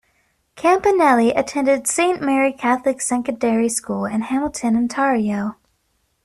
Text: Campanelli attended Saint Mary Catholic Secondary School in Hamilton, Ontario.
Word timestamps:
Campanelli 0.55 1.29
attended 1.37 1.85
Saint 1.85 2.23
Mary 2.23 2.51
Catholic 2.53 2.99
Secondary 3.01 3.69
School 3.69 4.05
in 4.05 4.21
Hamilton, 4.21 4.75
Ontario. 4.75 5.57